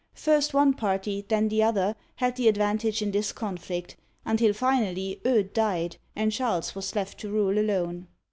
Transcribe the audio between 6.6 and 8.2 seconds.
was left to rule alone.